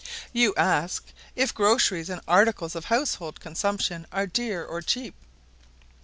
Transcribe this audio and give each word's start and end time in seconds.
You 0.33 0.55
ask, 0.57 1.03
"If 1.35 1.53
groceries 1.53 2.09
and 2.09 2.21
articles 2.27 2.75
of 2.75 2.85
household 2.85 3.39
consumption 3.39 4.07
are 4.11 4.25
dear 4.25 4.65
or 4.65 4.81
cheap?" 4.81 5.13